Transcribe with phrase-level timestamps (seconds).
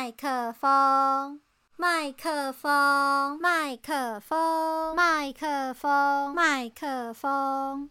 [0.00, 1.42] 麦克风
[1.76, 7.90] 麦克风麦克风麦克风麦克风。